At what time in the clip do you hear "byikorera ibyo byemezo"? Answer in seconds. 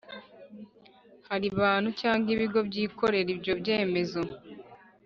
2.67-4.21